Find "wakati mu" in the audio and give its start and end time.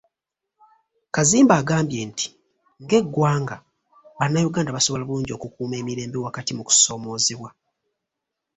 6.25-6.63